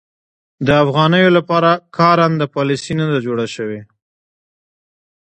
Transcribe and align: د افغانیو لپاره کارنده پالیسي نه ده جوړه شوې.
د 0.65 0.67
افغانیو 0.83 1.29
لپاره 1.37 1.69
کارنده 1.97 2.45
پالیسي 2.55 2.93
نه 2.99 3.05
ده 3.11 3.17
جوړه 3.25 3.45
شوې. 3.55 3.81